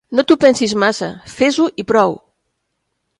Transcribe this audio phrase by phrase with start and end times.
[0.17, 2.17] No t'ho pensis massa, fes-ho i prou.